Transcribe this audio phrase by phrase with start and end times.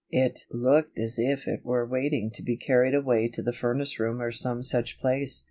[0.09, 4.19] It looked as if it were waiting to be carried away to the furnace room
[4.19, 5.39] or some such place.